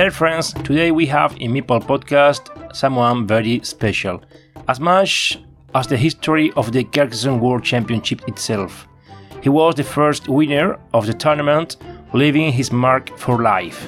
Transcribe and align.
Dear 0.00 0.10
friends, 0.10 0.54
today 0.54 0.90
we 0.92 1.04
have 1.08 1.36
in 1.40 1.52
Meeple 1.52 1.82
podcast 1.82 2.74
someone 2.74 3.26
very 3.26 3.60
special, 3.62 4.22
as 4.66 4.80
much 4.80 5.38
as 5.74 5.86
the 5.88 5.96
history 5.98 6.50
of 6.56 6.72
the 6.72 6.84
Carcassonne 6.84 7.38
World 7.38 7.64
Championship 7.64 8.26
itself. 8.26 8.88
He 9.42 9.50
was 9.50 9.74
the 9.74 9.84
first 9.84 10.26
winner 10.26 10.78
of 10.94 11.06
the 11.06 11.12
tournament, 11.12 11.76
leaving 12.14 12.50
his 12.50 12.72
mark 12.72 13.14
for 13.18 13.42
life. 13.42 13.86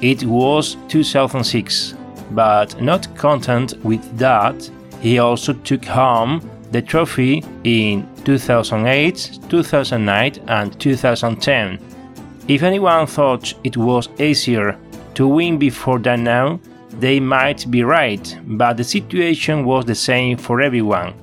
It 0.00 0.24
was 0.24 0.76
2006, 0.88 1.94
but 2.32 2.82
not 2.82 3.16
content 3.16 3.74
with 3.84 4.02
that, 4.18 4.68
he 5.00 5.20
also 5.20 5.52
took 5.52 5.84
home 5.84 6.40
the 6.72 6.82
trophy 6.82 7.44
in 7.62 8.08
2008, 8.24 9.38
2009, 9.48 10.32
and 10.48 10.80
2010. 10.80 11.78
If 12.48 12.64
anyone 12.64 13.06
thought 13.06 13.54
it 13.62 13.76
was 13.76 14.08
easier 14.18 14.76
to 15.14 15.28
win 15.28 15.58
before 15.58 15.98
that 16.00 16.18
now, 16.18 16.60
they 16.90 17.20
might 17.20 17.70
be 17.70 17.82
right, 17.82 18.38
but 18.44 18.76
the 18.76 18.84
situation 18.84 19.64
was 19.64 19.84
the 19.84 19.94
same 19.94 20.36
for 20.36 20.60
everyone. 20.60 21.14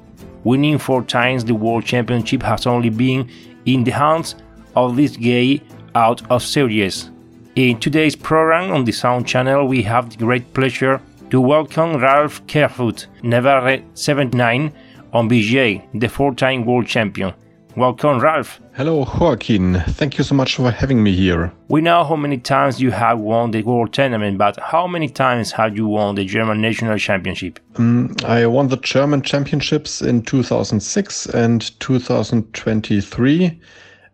Winning 0.43 0.77
four 0.77 1.03
times 1.03 1.45
the 1.45 1.53
World 1.53 1.85
Championship 1.85 2.41
has 2.43 2.65
only 2.65 2.89
been 2.89 3.29
in 3.65 3.83
the 3.83 3.91
hands 3.91 4.35
of 4.75 4.95
this 4.95 5.15
guy 5.17 5.61
out 5.95 6.29
of 6.31 6.43
series. 6.43 7.11
In 7.55 7.79
today's 7.79 8.15
program 8.15 8.71
on 8.71 8.85
the 8.85 8.91
Sound 8.91 9.27
Channel, 9.27 9.67
we 9.67 9.81
have 9.83 10.09
the 10.09 10.17
great 10.17 10.53
pleasure 10.53 11.01
to 11.29 11.41
welcome 11.41 11.97
Ralph 11.97 12.45
Querfurth, 12.47 13.07
Navarre 13.21 13.83
79 13.93 14.73
on 15.13 15.29
BGA, 15.29 15.99
the 15.99 16.07
four 16.07 16.33
time 16.33 16.65
world 16.65 16.87
champion. 16.87 17.33
Welcome, 17.75 18.19
Ralph. 18.19 18.59
Hello, 18.73 19.05
Joaquin. 19.05 19.79
Thank 19.89 20.17
you 20.17 20.23
so 20.23 20.33
much 20.33 20.55
for 20.55 20.71
having 20.71 21.03
me 21.03 21.13
here. 21.15 21.53
We 21.67 21.81
know 21.81 22.03
how 22.03 22.15
many 22.15 22.39
times 22.39 22.81
you 22.81 22.89
have 22.89 23.19
won 23.19 23.51
the 23.51 23.61
World 23.61 23.93
Tournament, 23.93 24.39
but 24.39 24.59
how 24.59 24.87
many 24.87 25.07
times 25.07 25.51
have 25.51 25.77
you 25.77 25.87
won 25.87 26.15
the 26.15 26.25
German 26.25 26.61
National 26.61 26.97
Championship? 26.97 27.59
Um, 27.75 28.15
I 28.25 28.47
won 28.47 28.69
the 28.69 28.77
German 28.77 29.21
Championships 29.21 30.01
in 30.01 30.23
2006 30.23 31.27
and 31.27 31.79
2023, 31.79 33.59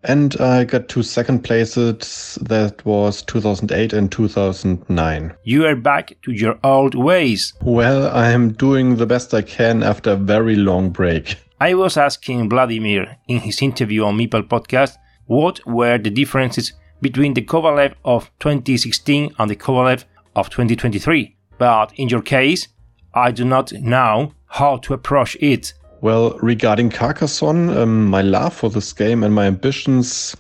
and 0.04 0.36
I 0.42 0.66
got 0.66 0.90
two 0.90 1.02
second 1.02 1.44
places. 1.44 2.38
That 2.42 2.86
was 2.86 3.22
2008 3.24 3.94
and 3.94 4.12
2009. 4.12 5.34
You 5.44 5.66
are 5.66 5.78
back 5.78 6.18
to 6.24 6.32
your 6.32 6.60
old 6.64 6.94
ways. 6.94 7.54
Well, 7.62 8.08
I 8.10 8.32
am 8.32 8.52
doing 8.52 8.98
the 8.98 9.06
best 9.06 9.34
I 9.34 9.44
can 9.44 9.82
after 9.82 10.12
a 10.12 10.18
very 10.18 10.58
long 10.58 10.90
break. 10.90 11.38
I 11.60 11.74
was 11.74 11.96
asking 11.96 12.50
Vladimir 12.50 13.16
in 13.30 13.40
his 13.40 13.62
interview 13.62 14.04
on 14.04 14.18
Meeple 14.18 14.46
podcast 14.46 14.98
what 15.26 15.66
were 15.66 15.98
the 15.98 16.10
differences 16.10 16.74
between 17.02 17.34
the 17.34 17.42
Kovalev 17.42 17.94
of 18.04 18.30
2016 18.40 19.34
and 19.40 19.50
the 19.50 19.56
Kovalev 19.56 20.04
of 20.36 20.50
2023. 20.50 21.34
But 21.58 21.94
in 21.96 22.10
your 22.10 22.22
case, 22.22 22.68
I 23.14 23.32
do 23.32 23.46
not 23.46 23.72
know 23.72 24.34
how 24.48 24.78
to 24.78 24.94
approach 24.94 25.38
it. 25.40 25.74
Well, 26.02 26.38
regarding 26.42 26.90
Carcassonne, 26.90 27.70
um, 27.70 28.08
my 28.08 28.22
love 28.22 28.54
for 28.54 28.70
this 28.70 28.92
game 28.92 29.24
and 29.24 29.34
my 29.34 29.46
ambitions, 29.46 30.36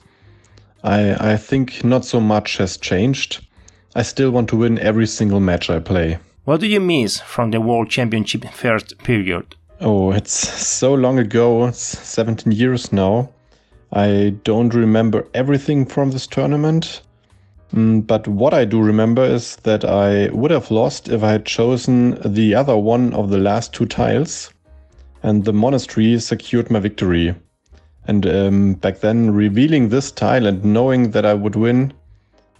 I, 0.83 1.31
I 1.33 1.37
think 1.37 1.81
not 1.85 2.03
so 2.03 2.19
much 2.19 2.57
has 2.57 2.75
changed. 2.75 3.45
I 3.95 4.01
still 4.01 4.31
want 4.31 4.49
to 4.49 4.57
win 4.57 4.79
every 4.79 5.07
single 5.07 5.39
match 5.39 5.69
I 5.69 5.79
play. 5.79 6.19
What 6.43 6.59
do 6.59 6.67
you 6.67 6.81
miss 6.81 7.21
from 7.21 7.51
the 7.51 7.61
World 7.61 7.89
Championship 7.89 8.43
first 8.51 8.97
period? 8.97 9.54
Oh, 9.81 10.13
it's 10.13 10.33
so 10.33 10.93
long 10.93 11.19
ago. 11.19 11.67
It's 11.67 11.79
17 11.79 12.53
years 12.53 12.93
now. 12.93 13.29
I 13.91 14.33
don't 14.43 14.73
remember 14.73 15.27
everything 15.33 15.85
from 15.85 16.11
this 16.11 16.27
tournament. 16.27 17.01
Mm, 17.73 18.07
but 18.07 18.25
what 18.27 18.53
I 18.53 18.63
do 18.63 18.81
remember 18.81 19.25
is 19.25 19.57
that 19.63 19.83
I 19.83 20.29
would 20.29 20.51
have 20.51 20.71
lost 20.71 21.09
if 21.09 21.23
I 21.23 21.31
had 21.31 21.45
chosen 21.45 22.17
the 22.23 22.55
other 22.55 22.77
one 22.77 23.13
of 23.13 23.29
the 23.29 23.37
last 23.37 23.73
two 23.73 23.85
tiles. 23.85 24.49
And 25.23 25.43
the 25.43 25.53
monastery 25.53 26.19
secured 26.19 26.71
my 26.71 26.79
victory. 26.79 27.35
And 28.07 28.25
um, 28.27 28.73
back 28.75 29.01
then, 29.01 29.31
revealing 29.31 29.89
this 29.89 30.09
tile 30.09 30.45
and 30.45 30.63
knowing 30.63 31.11
that 31.11 31.25
I 31.25 31.33
would 31.33 31.55
win 31.55 31.91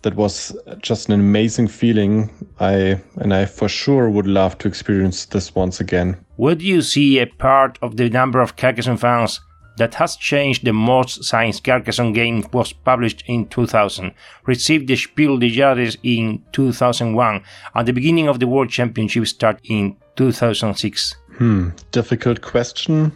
that 0.05 0.15
was 0.15 0.55
just 0.81 1.09
an 1.09 1.19
amazing 1.19 1.67
feeling. 1.67 2.29
I 2.59 3.01
and 3.17 3.33
I 3.33 3.45
for 3.45 3.67
sure 3.67 4.07
would 4.07 4.27
love 4.27 4.57
to 4.59 4.67
experience 4.67 5.25
this 5.25 5.55
once 5.55 5.81
again. 5.81 6.15
Would 6.37 6.61
you 6.61 6.83
see 6.83 7.17
a 7.17 7.25
part 7.25 7.79
of 7.81 7.97
the 7.97 8.09
number 8.09 8.39
of 8.39 8.55
Carcassonne 8.55 8.97
fans 8.97 9.41
that 9.77 9.95
has 9.95 10.15
changed 10.15 10.63
the 10.63 10.73
most 10.73 11.23
since 11.23 11.59
Carcassonne 11.59 12.13
game 12.13 12.45
was 12.53 12.71
published 12.71 13.23
in 13.25 13.47
2000, 13.47 14.13
received 14.45 14.87
the 14.87 14.95
Spiel 14.95 15.39
des 15.39 15.49
Jahres 15.49 15.97
in 16.03 16.43
2001, 16.51 17.41
and 17.73 17.87
the 17.87 17.91
beginning 17.91 18.29
of 18.29 18.39
the 18.39 18.47
World 18.47 18.69
Championship 18.69 19.25
start 19.25 19.59
in 19.63 19.97
2006? 20.17 21.15
Hmm, 21.37 21.69
difficult 21.91 22.41
question. 22.41 23.11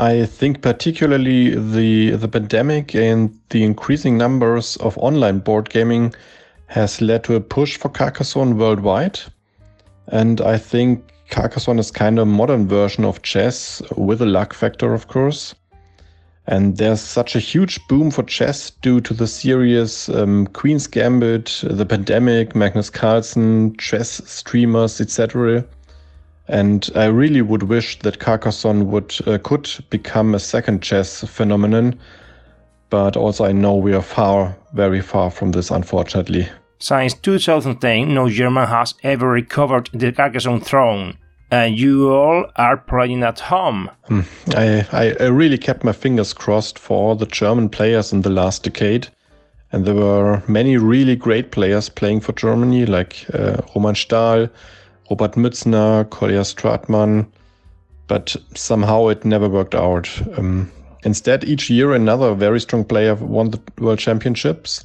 I 0.00 0.24
think 0.24 0.62
particularly 0.62 1.50
the 1.54 2.12
the 2.16 2.26
pandemic 2.26 2.94
and 2.94 3.38
the 3.50 3.62
increasing 3.62 4.16
numbers 4.16 4.76
of 4.76 4.96
online 4.96 5.40
board 5.40 5.68
gaming 5.68 6.14
has 6.68 7.02
led 7.02 7.22
to 7.24 7.34
a 7.34 7.40
push 7.40 7.76
for 7.76 7.90
Carcassonne 7.90 8.56
worldwide. 8.56 9.20
And 10.06 10.40
I 10.40 10.56
think 10.56 11.04
Carcassonne 11.28 11.78
is 11.78 11.90
kind 11.90 12.18
of 12.18 12.26
a 12.26 12.30
modern 12.30 12.66
version 12.66 13.04
of 13.04 13.20
chess 13.20 13.82
with 13.94 14.22
a 14.22 14.26
luck 14.26 14.54
factor, 14.54 14.94
of 14.94 15.08
course. 15.08 15.54
And 16.46 16.78
there's 16.78 17.02
such 17.02 17.36
a 17.36 17.38
huge 17.38 17.78
boom 17.86 18.10
for 18.10 18.22
chess 18.22 18.70
due 18.70 19.02
to 19.02 19.12
the 19.12 19.26
series 19.26 20.08
um, 20.08 20.46
Queen's 20.46 20.86
Gambit, 20.86 21.62
the 21.62 21.84
pandemic, 21.84 22.54
Magnus 22.54 22.88
Carlsen, 22.88 23.76
chess 23.76 24.22
streamers, 24.24 24.98
etc. 24.98 25.62
And 26.50 26.90
I 26.96 27.06
really 27.06 27.42
would 27.42 27.62
wish 27.62 27.98
that 28.00 28.18
Carcassonne 28.18 28.90
would 28.90 29.14
uh, 29.26 29.38
could 29.38 29.70
become 29.90 30.34
a 30.34 30.40
second 30.40 30.82
chess 30.82 31.24
phenomenon. 31.24 31.98
But 32.90 33.16
also, 33.16 33.44
I 33.44 33.52
know 33.52 33.76
we 33.76 33.94
are 33.94 34.02
far, 34.02 34.56
very 34.74 35.00
far 35.00 35.30
from 35.30 35.52
this, 35.52 35.70
unfortunately. 35.70 36.48
Since 36.80 37.14
2010, 37.14 38.12
no 38.12 38.28
German 38.28 38.66
has 38.66 38.94
ever 39.04 39.28
recovered 39.28 39.90
the 39.92 40.12
Carcassonne 40.12 40.60
throne. 40.60 41.16
And 41.52 41.78
you 41.78 42.10
all 42.12 42.46
are 42.56 42.76
playing 42.76 43.22
at 43.22 43.38
home. 43.38 43.90
Hmm. 44.06 44.20
I, 44.56 44.86
I, 44.92 45.16
I 45.20 45.26
really 45.26 45.58
kept 45.58 45.84
my 45.84 45.92
fingers 45.92 46.32
crossed 46.32 46.78
for 46.78 47.14
the 47.14 47.26
German 47.26 47.68
players 47.68 48.12
in 48.12 48.22
the 48.22 48.30
last 48.30 48.64
decade. 48.64 49.08
And 49.72 49.84
there 49.84 49.94
were 49.94 50.42
many 50.48 50.76
really 50.76 51.14
great 51.14 51.52
players 51.52 51.88
playing 51.88 52.20
for 52.20 52.32
Germany, 52.32 52.86
like 52.86 53.26
uh, 53.34 53.62
Roman 53.74 53.94
Stahl, 53.94 54.48
Robert 55.10 55.36
Mützner, 55.36 56.04
Kolja 56.04 56.44
Stratman, 56.44 57.26
but 58.06 58.36
somehow 58.54 59.08
it 59.08 59.24
never 59.24 59.48
worked 59.48 59.74
out. 59.74 60.08
Um, 60.38 60.70
instead, 61.04 61.44
each 61.44 61.68
year 61.68 61.94
another 61.94 62.32
very 62.34 62.60
strong 62.60 62.84
player 62.84 63.16
won 63.16 63.50
the 63.50 63.60
World 63.80 63.98
Championships, 63.98 64.84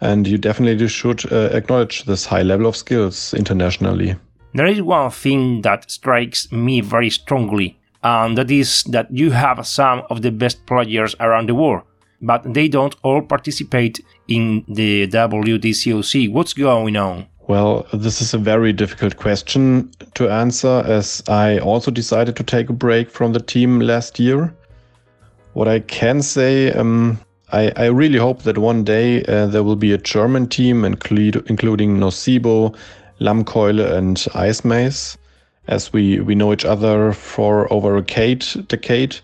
and 0.00 0.26
you 0.26 0.38
definitely 0.38 0.88
should 0.88 1.30
uh, 1.30 1.50
acknowledge 1.52 2.04
this 2.04 2.24
high 2.24 2.42
level 2.42 2.66
of 2.66 2.76
skills 2.76 3.34
internationally. 3.34 4.16
There 4.54 4.66
is 4.66 4.80
one 4.80 5.10
thing 5.10 5.62
that 5.62 5.90
strikes 5.90 6.50
me 6.50 6.80
very 6.80 7.10
strongly, 7.10 7.78
and 8.02 8.38
that 8.38 8.50
is 8.50 8.82
that 8.84 9.08
you 9.10 9.30
have 9.30 9.66
some 9.66 10.02
of 10.08 10.22
the 10.22 10.30
best 10.30 10.64
players 10.66 11.14
around 11.20 11.48
the 11.48 11.54
world, 11.54 11.82
but 12.22 12.54
they 12.54 12.66
don't 12.66 12.96
all 13.02 13.20
participate 13.20 14.00
in 14.26 14.64
the 14.68 15.06
WTCOC. 15.06 16.32
What's 16.32 16.54
going 16.54 16.96
on? 16.96 17.26
Well, 17.50 17.84
this 17.92 18.22
is 18.22 18.32
a 18.32 18.38
very 18.38 18.72
difficult 18.72 19.16
question 19.16 19.90
to 20.14 20.28
answer 20.30 20.84
as 20.86 21.20
I 21.26 21.58
also 21.58 21.90
decided 21.90 22.36
to 22.36 22.44
take 22.44 22.70
a 22.70 22.72
break 22.72 23.10
from 23.10 23.32
the 23.32 23.40
team 23.40 23.80
last 23.80 24.20
year. 24.20 24.54
What 25.54 25.66
I 25.66 25.80
can 25.80 26.22
say, 26.22 26.70
um, 26.70 27.18
I, 27.50 27.72
I, 27.74 27.86
really 27.86 28.20
hope 28.20 28.44
that 28.44 28.58
one 28.58 28.84
day 28.84 29.24
uh, 29.24 29.46
there 29.46 29.64
will 29.64 29.74
be 29.74 29.92
a 29.92 29.98
German 29.98 30.46
team, 30.46 30.84
include, 30.84 31.42
including 31.48 31.98
Nocebo, 31.98 32.72
Lammkeule, 33.18 33.84
and 33.84 34.24
Ice 34.34 34.64
Maze, 34.64 35.18
as 35.66 35.92
we, 35.92 36.20
we 36.20 36.36
know 36.36 36.52
each 36.52 36.64
other 36.64 37.12
for 37.12 37.66
over 37.72 37.96
a 37.96 38.00
decade. 38.00 38.46
decade 38.68 39.16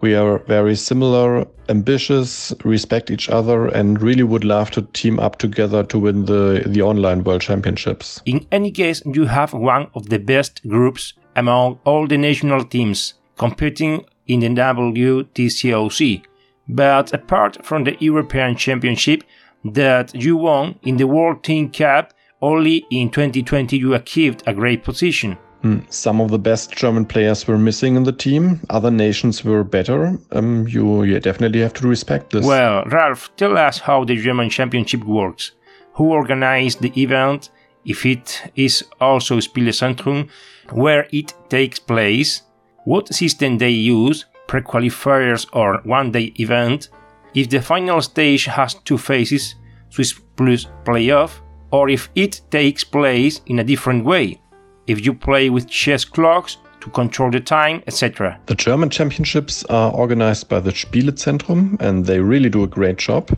we 0.00 0.14
are 0.14 0.38
very 0.40 0.76
similar, 0.76 1.46
ambitious, 1.68 2.52
respect 2.64 3.10
each 3.10 3.28
other, 3.28 3.66
and 3.66 4.00
really 4.02 4.22
would 4.22 4.44
love 4.44 4.70
to 4.72 4.82
team 4.82 5.18
up 5.18 5.38
together 5.38 5.82
to 5.84 5.98
win 5.98 6.26
the, 6.26 6.62
the 6.66 6.82
online 6.82 7.24
world 7.24 7.40
championships. 7.40 8.20
In 8.26 8.46
any 8.52 8.70
case, 8.70 9.02
you 9.06 9.24
have 9.26 9.52
one 9.52 9.88
of 9.94 10.08
the 10.08 10.18
best 10.18 10.66
groups 10.68 11.14
among 11.34 11.78
all 11.84 12.06
the 12.06 12.18
national 12.18 12.64
teams 12.64 13.14
competing 13.38 14.04
in 14.26 14.40
the 14.40 14.48
WTCOC. 14.48 16.22
But 16.68 17.12
apart 17.12 17.64
from 17.64 17.84
the 17.84 17.96
European 18.00 18.56
Championship 18.56 19.22
that 19.64 20.14
you 20.14 20.36
won 20.36 20.78
in 20.82 20.96
the 20.96 21.06
World 21.06 21.44
Team 21.44 21.70
Cup, 21.70 22.12
only 22.42 22.86
in 22.90 23.10
2020 23.10 23.76
you 23.76 23.94
achieved 23.94 24.42
a 24.46 24.54
great 24.54 24.84
position. 24.84 25.38
Hmm. 25.62 25.78
Some 25.90 26.20
of 26.20 26.30
the 26.30 26.38
best 26.38 26.72
German 26.72 27.04
players 27.04 27.46
were 27.46 27.58
missing 27.58 27.96
in 27.96 28.04
the 28.04 28.12
team. 28.12 28.60
Other 28.70 28.90
nations 28.90 29.44
were 29.44 29.64
better. 29.64 30.18
Um, 30.32 30.68
you, 30.68 31.02
you 31.04 31.18
definitely 31.18 31.60
have 31.60 31.72
to 31.74 31.88
respect 31.88 32.30
this. 32.30 32.44
Well, 32.44 32.84
Ralph, 32.84 33.34
tell 33.36 33.56
us 33.56 33.78
how 33.78 34.04
the 34.04 34.16
German 34.16 34.50
Championship 34.50 35.04
works. 35.04 35.52
Who 35.94 36.12
organized 36.12 36.82
the 36.82 36.92
event? 37.00 37.50
If 37.84 38.04
it 38.04 38.50
is 38.56 38.84
also 39.00 39.38
Spielezentrum, 39.38 40.28
where 40.72 41.06
it 41.12 41.32
takes 41.48 41.78
place, 41.78 42.42
what 42.84 43.14
system 43.14 43.58
they 43.58 43.70
use, 43.70 44.26
pre-qualifiers 44.48 45.46
or 45.52 45.80
one-day 45.84 46.32
event, 46.38 46.90
if 47.34 47.48
the 47.48 47.60
final 47.60 48.02
stage 48.02 48.46
has 48.46 48.74
two 48.74 48.98
phases, 48.98 49.54
Swiss 49.90 50.14
plus 50.36 50.66
playoff, 50.84 51.40
or 51.70 51.88
if 51.88 52.10
it 52.14 52.40
takes 52.50 52.84
place 52.84 53.40
in 53.46 53.58
a 53.58 53.64
different 53.64 54.04
way, 54.04 54.40
if 54.86 55.04
you 55.04 55.12
play 55.12 55.50
with 55.50 55.68
chess 55.68 56.04
clocks 56.04 56.58
to 56.80 56.90
control 56.90 57.30
the 57.30 57.40
time, 57.40 57.82
etc. 57.86 58.38
The 58.46 58.54
German 58.54 58.90
championships 58.90 59.64
are 59.64 59.92
organized 59.92 60.48
by 60.48 60.60
the 60.60 60.70
Spielezentrum 60.70 61.80
and 61.80 62.06
they 62.06 62.20
really 62.20 62.48
do 62.48 62.62
a 62.62 62.68
great 62.68 62.98
job. 62.98 63.36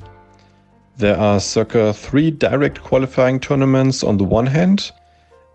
There 0.99 1.17
are 1.17 1.39
circa 1.39 1.93
three 1.93 2.31
direct 2.31 2.83
qualifying 2.83 3.39
tournaments 3.39 4.03
on 4.03 4.17
the 4.17 4.25
one 4.25 4.47
hand, 4.47 4.91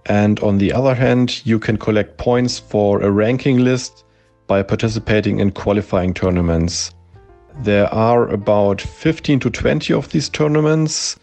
and 0.05 0.39
on 0.39 0.57
the 0.57 0.71
other 0.71 0.95
hand, 0.95 1.45
you 1.45 1.59
can 1.59 1.77
collect 1.77 2.17
points 2.17 2.59
for 2.59 3.01
a 3.01 3.11
ranking 3.11 3.57
list 3.57 4.05
by 4.47 4.63
participating 4.63 5.39
in 5.39 5.51
qualifying 5.51 6.13
tournaments. 6.13 6.93
There 7.59 7.93
are 7.93 8.29
about 8.29 8.81
15 8.81 9.41
to 9.41 9.49
20 9.49 9.93
of 9.93 10.09
these 10.09 10.29
tournaments, 10.29 11.17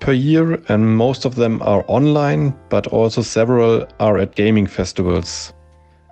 per 0.00 0.12
year, 0.12 0.60
and 0.68 0.96
most 0.96 1.24
of 1.24 1.34
them 1.34 1.62
are 1.62 1.84
online, 1.88 2.54
but 2.68 2.86
also 2.88 3.22
several 3.22 3.86
are 4.00 4.18
at 4.18 4.34
gaming 4.34 4.66
festivals. 4.66 5.52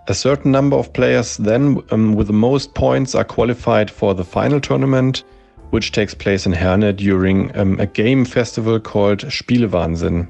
A 0.08 0.14
certain 0.14 0.50
number 0.50 0.76
of 0.76 0.92
players 0.92 1.36
then, 1.36 1.82
um, 1.90 2.14
with 2.14 2.26
the 2.26 2.32
most 2.32 2.74
points, 2.74 3.14
are 3.14 3.24
qualified 3.24 3.90
for 3.90 4.14
the 4.14 4.24
final 4.24 4.60
tournament, 4.60 5.24
which 5.70 5.92
takes 5.92 6.14
place 6.14 6.46
in 6.46 6.52
Herne 6.52 6.94
during 6.96 7.56
um, 7.56 7.78
a 7.78 7.86
game 7.86 8.24
festival 8.24 8.80
called 8.80 9.20
Spielewahnsinn. 9.20 10.28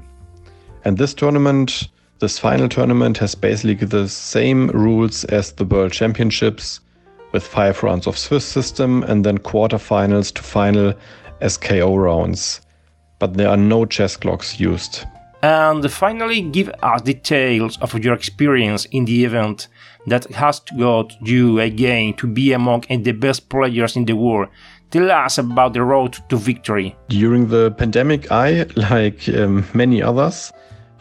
And 0.85 0.97
this 0.97 1.13
tournament, 1.13 1.89
this 2.19 2.37
final 2.37 2.69
tournament, 2.69 3.17
has 3.17 3.33
basically 3.35 3.75
the 3.75 4.07
same 4.07 4.67
rules 4.69 5.23
as 5.25 5.53
the 5.53 5.65
World 5.65 5.91
Championships, 5.91 6.79
with 7.31 7.45
five 7.45 7.81
rounds 7.81 8.07
of 8.07 8.17
Swiss 8.17 8.45
system 8.45 9.03
and 9.03 9.25
then 9.25 9.39
quarterfinals 9.39 10.33
to 10.35 10.43
final 10.43 10.93
SKO 11.41 11.97
rounds 11.97 12.61
but 13.19 13.35
there 13.35 13.49
are 13.49 13.57
no 13.57 13.85
chess 13.85 14.17
clocks 14.17 14.59
used. 14.59 15.05
And 15.43 15.91
finally, 15.91 16.41
give 16.41 16.69
us 16.81 17.01
details 17.01 17.77
of 17.81 17.93
your 18.01 18.13
experience 18.13 18.85
in 18.85 19.03
the 19.05 19.25
event 19.25 19.67
that 20.07 20.25
has 20.31 20.61
got 20.77 21.13
you 21.21 21.59
again 21.59 22.13
to 22.13 22.27
be 22.27 22.53
among 22.53 22.85
the 22.89 23.11
best 23.11 23.49
players 23.49 23.95
in 23.97 24.05
the 24.05 24.15
world. 24.15 24.47
Tell 24.91 25.11
us 25.11 25.37
about 25.37 25.73
the 25.73 25.81
road 25.81 26.17
to 26.29 26.37
victory. 26.37 26.95
During 27.09 27.49
the 27.49 27.71
pandemic, 27.71 28.31
I, 28.31 28.65
like 28.75 29.27
um, 29.29 29.65
many 29.73 30.01
others, 30.01 30.53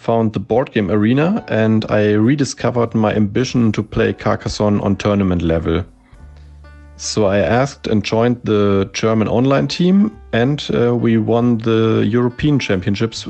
found 0.02 0.32
the 0.32 0.40
board 0.40 0.72
game 0.72 0.90
arena 0.90 1.44
and 1.48 1.84
I 1.88 2.14
rediscovered 2.14 2.94
my 2.94 3.14
ambition 3.14 3.70
to 3.72 3.82
play 3.82 4.12
Carcassonne 4.12 4.80
on 4.80 4.96
tournament 4.96 5.42
level. 5.42 5.84
So 6.96 7.26
I 7.26 7.38
asked 7.38 7.86
and 7.86 8.04
joined 8.04 8.40
the 8.44 8.88
German 8.92 9.28
online 9.28 9.68
team, 9.68 10.16
and 10.32 10.64
uh, 10.72 10.94
we 10.94 11.18
won 11.18 11.58
the 11.58 12.06
European 12.06 12.58
Championships, 12.58 13.26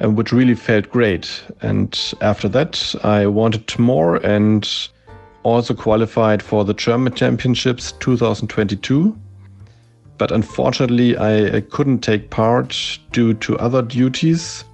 uh, 0.00 0.10
which 0.10 0.32
really 0.32 0.54
felt 0.54 0.90
great. 0.90 1.42
And 1.60 1.98
after 2.20 2.48
that, 2.50 2.94
I 3.02 3.26
wanted 3.26 3.78
more 3.78 4.16
and 4.16 4.68
also 5.42 5.74
qualified 5.74 6.42
for 6.42 6.64
the 6.64 6.74
German 6.74 7.14
Championships 7.14 7.92
2022. 8.00 9.16
But 10.18 10.32
unfortunately, 10.32 11.16
I, 11.16 11.56
I 11.56 11.60
couldn't 11.60 12.00
take 12.00 12.30
part 12.30 12.98
due 13.12 13.34
to 13.34 13.58
other 13.58 13.82
duties. 13.82 14.64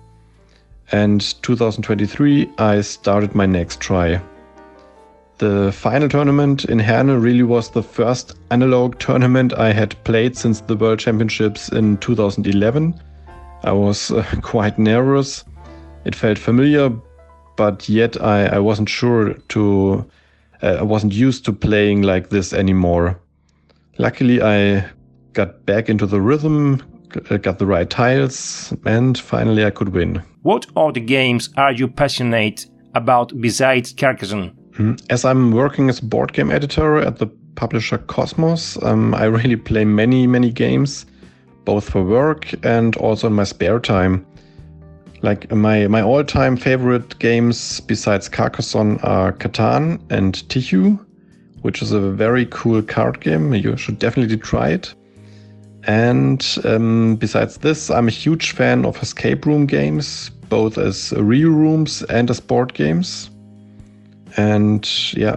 And 0.92 1.20
2023, 1.42 2.50
I 2.58 2.80
started 2.80 3.34
my 3.34 3.46
next 3.46 3.80
try. 3.80 4.20
The 5.38 5.72
final 5.72 6.08
tournament 6.08 6.64
in 6.66 6.78
Herne 6.78 7.20
really 7.20 7.42
was 7.42 7.70
the 7.70 7.82
first 7.82 8.36
analog 8.52 8.98
tournament 9.00 9.52
I 9.52 9.72
had 9.72 10.02
played 10.04 10.36
since 10.36 10.60
the 10.60 10.76
World 10.76 11.00
Championships 11.00 11.70
in 11.70 11.96
2011. 11.96 12.94
I 13.64 13.72
was 13.72 14.12
uh, 14.12 14.24
quite 14.42 14.78
nervous. 14.78 15.44
It 16.04 16.14
felt 16.14 16.38
familiar, 16.38 16.90
but 17.56 17.88
yet 17.88 18.20
I, 18.22 18.46
I 18.46 18.58
wasn't 18.58 18.88
sure 18.88 19.34
to. 19.34 20.08
Uh, 20.62 20.76
I 20.78 20.82
wasn't 20.82 21.12
used 21.12 21.44
to 21.46 21.52
playing 21.52 22.02
like 22.02 22.30
this 22.30 22.52
anymore. 22.52 23.18
Luckily, 23.98 24.40
I 24.40 24.88
got 25.32 25.66
back 25.66 25.88
into 25.88 26.06
the 26.06 26.20
rhythm, 26.20 26.80
got 27.42 27.58
the 27.58 27.66
right 27.66 27.90
tiles, 27.90 28.72
and 28.86 29.18
finally 29.18 29.64
I 29.64 29.70
could 29.70 29.88
win. 29.88 30.22
What 30.42 30.66
other 30.76 31.00
games 31.00 31.50
are 31.56 31.72
you 31.72 31.88
passionate 31.88 32.66
about 32.94 33.32
besides 33.40 33.92
Carcassonne? 33.92 34.56
As 35.08 35.24
I'm 35.24 35.52
working 35.52 35.88
as 35.88 36.00
a 36.00 36.04
board 36.04 36.32
game 36.32 36.50
editor 36.50 36.98
at 36.98 37.18
the 37.18 37.28
publisher 37.54 37.98
Kosmos, 37.98 38.82
um, 38.84 39.14
I 39.14 39.24
really 39.24 39.54
play 39.54 39.84
many, 39.84 40.26
many 40.26 40.50
games, 40.50 41.06
both 41.64 41.88
for 41.88 42.02
work 42.02 42.52
and 42.64 42.96
also 42.96 43.28
in 43.28 43.34
my 43.34 43.44
spare 43.44 43.78
time. 43.78 44.26
Like 45.22 45.50
my, 45.52 45.86
my 45.86 46.02
all 46.02 46.24
time 46.24 46.56
favorite 46.56 47.16
games 47.20 47.80
besides 47.80 48.28
Carcassonne 48.28 48.98
are 49.04 49.32
Catan 49.32 50.00
and 50.10 50.34
Tichu, 50.48 50.98
which 51.62 51.80
is 51.80 51.92
a 51.92 52.00
very 52.00 52.46
cool 52.46 52.82
card 52.82 53.20
game. 53.20 53.54
You 53.54 53.76
should 53.76 54.00
definitely 54.00 54.38
try 54.38 54.70
it. 54.70 54.92
And 55.84 56.44
um, 56.64 57.14
besides 57.16 57.58
this, 57.58 57.90
I'm 57.90 58.08
a 58.08 58.10
huge 58.10 58.50
fan 58.50 58.84
of 58.84 59.00
escape 59.00 59.46
room 59.46 59.66
games, 59.66 60.30
both 60.48 60.78
as 60.78 61.12
real 61.16 61.50
rooms 61.50 62.02
and 62.04 62.28
as 62.28 62.40
board 62.40 62.74
games 62.74 63.30
and 64.36 65.14
yeah, 65.14 65.36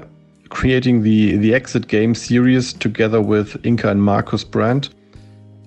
creating 0.49 1.03
the 1.03 1.37
the 1.37 1.53
Exit 1.53 1.87
game 1.87 2.15
series 2.15 2.73
together 2.73 3.21
with 3.21 3.61
Inka 3.63 3.85
and 3.85 4.01
Markus 4.01 4.43
Brand 4.43 4.89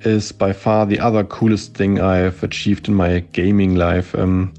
is 0.02 0.32
by 0.32 0.52
far 0.52 0.86
the 0.86 0.98
other 0.98 1.24
coolest 1.24 1.74
thing 1.74 2.00
I've 2.00 2.42
achieved 2.42 2.88
in 2.88 2.94
my 2.94 3.20
gaming 3.32 3.74
life. 3.74 4.14
Um, 4.14 4.52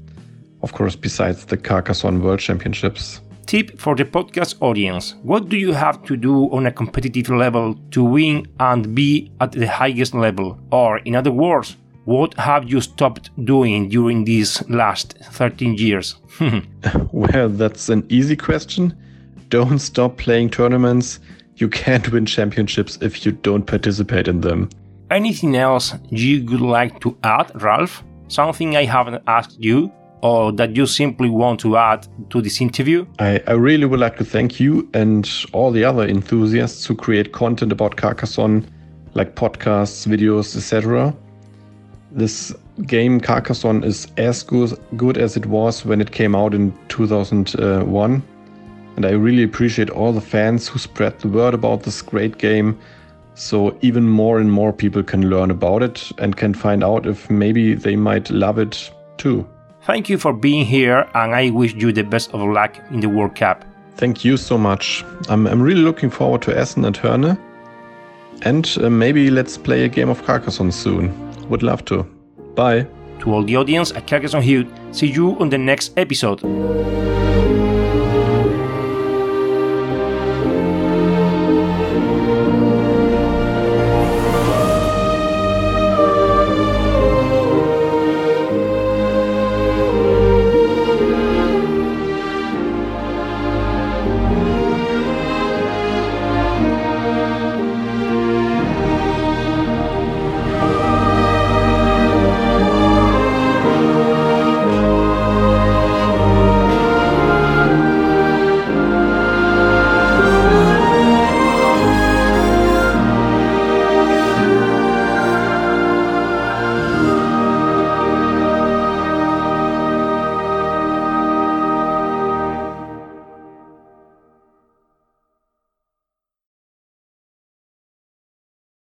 of 0.62 0.72
course, 0.72 0.94
besides 0.94 1.46
the 1.46 1.56
Carcassonne 1.56 2.22
World 2.22 2.38
Championships. 2.38 3.20
Tip 3.46 3.78
for 3.78 3.96
the 3.96 4.04
podcast 4.04 4.54
audience 4.60 5.16
What 5.22 5.48
do 5.48 5.56
you 5.56 5.72
have 5.72 6.02
to 6.04 6.16
do 6.16 6.50
on 6.52 6.66
a 6.66 6.72
competitive 6.72 7.28
level 7.28 7.74
to 7.90 8.04
win 8.04 8.46
and 8.60 8.94
be 8.94 9.32
at 9.40 9.52
the 9.52 9.66
highest 9.66 10.14
level? 10.14 10.58
Or, 10.70 10.98
in 10.98 11.16
other 11.16 11.32
words, 11.32 11.76
what 12.04 12.34
have 12.34 12.68
you 12.68 12.80
stopped 12.80 13.30
doing 13.44 13.88
during 13.88 14.24
these 14.24 14.68
last 14.68 15.16
13 15.30 15.74
years? 15.74 16.16
well, 17.12 17.48
that's 17.48 17.88
an 17.88 18.04
easy 18.08 18.36
question. 18.36 18.96
Don't 19.48 19.78
stop 19.78 20.16
playing 20.16 20.50
tournaments. 20.50 21.20
You 21.56 21.68
can't 21.68 22.10
win 22.10 22.26
championships 22.26 22.98
if 23.02 23.24
you 23.24 23.32
don't 23.32 23.66
participate 23.66 24.26
in 24.26 24.40
them. 24.40 24.68
Anything 25.10 25.56
else 25.56 25.94
you 26.08 26.44
would 26.46 26.60
like 26.60 27.00
to 27.00 27.16
add, 27.22 27.52
Ralph? 27.62 28.02
Something 28.28 28.76
I 28.76 28.84
haven't 28.84 29.22
asked 29.26 29.62
you? 29.62 29.92
Or 30.22 30.52
that 30.52 30.76
you 30.76 30.86
simply 30.86 31.28
want 31.28 31.60
to 31.60 31.76
add 31.76 32.06
to 32.30 32.40
this 32.40 32.60
interview? 32.60 33.04
I, 33.18 33.42
I 33.48 33.52
really 33.52 33.86
would 33.86 33.98
like 33.98 34.16
to 34.18 34.24
thank 34.24 34.60
you 34.60 34.88
and 34.94 35.28
all 35.52 35.72
the 35.72 35.84
other 35.84 36.06
enthusiasts 36.06 36.86
who 36.86 36.94
create 36.94 37.32
content 37.32 37.72
about 37.72 37.96
Carcassonne, 37.96 38.64
like 39.14 39.34
podcasts, 39.34 40.06
videos, 40.06 40.56
etc. 40.56 41.12
This 42.14 42.54
game 42.86 43.20
Carcassonne 43.20 43.84
is 43.84 44.06
as 44.16 44.42
good, 44.42 44.78
good 44.96 45.16
as 45.16 45.36
it 45.36 45.46
was 45.46 45.84
when 45.84 46.00
it 46.00 46.12
came 46.12 46.34
out 46.34 46.54
in 46.54 46.72
2001. 46.88 48.22
And 48.96 49.06
I 49.06 49.10
really 49.10 49.42
appreciate 49.42 49.90
all 49.90 50.12
the 50.12 50.20
fans 50.20 50.68
who 50.68 50.78
spread 50.78 51.18
the 51.20 51.28
word 51.28 51.54
about 51.54 51.84
this 51.84 52.02
great 52.02 52.38
game 52.38 52.78
so 53.34 53.76
even 53.80 54.08
more 54.08 54.38
and 54.38 54.52
more 54.52 54.72
people 54.72 55.02
can 55.02 55.30
learn 55.30 55.50
about 55.50 55.82
it 55.82 56.12
and 56.18 56.36
can 56.36 56.54
find 56.54 56.84
out 56.84 57.06
if 57.06 57.30
maybe 57.30 57.74
they 57.74 57.96
might 57.96 58.30
love 58.30 58.58
it 58.58 58.90
too. 59.16 59.46
Thank 59.84 60.08
you 60.08 60.18
for 60.18 60.32
being 60.32 60.64
here, 60.64 61.08
and 61.14 61.34
I 61.34 61.50
wish 61.50 61.74
you 61.74 61.92
the 61.92 62.04
best 62.04 62.32
of 62.34 62.40
luck 62.40 62.76
in 62.90 63.00
the 63.00 63.08
World 63.08 63.34
Cup. 63.34 63.64
Thank 63.96 64.24
you 64.24 64.36
so 64.36 64.56
much. 64.56 65.04
I'm, 65.28 65.46
I'm 65.46 65.60
really 65.60 65.82
looking 65.82 66.10
forward 66.10 66.42
to 66.42 66.56
Essen 66.56 66.84
and 66.84 66.96
Herne. 66.96 67.38
And 68.42 68.76
uh, 68.80 68.90
maybe 68.90 69.30
let's 69.30 69.58
play 69.58 69.84
a 69.84 69.88
game 69.88 70.08
of 70.08 70.22
Carcassonne 70.24 70.72
soon. 70.72 71.31
Would 71.48 71.62
love 71.62 71.84
to. 71.86 72.04
Bye. 72.54 72.86
To 73.20 73.32
all 73.32 73.44
the 73.44 73.56
audience 73.56 73.92
at 73.92 74.06
Carcassonne 74.06 74.42
Hute, 74.42 74.68
see 74.90 75.06
you 75.06 75.38
on 75.38 75.48
the 75.48 75.58
next 75.58 75.92
episode. 75.96 76.40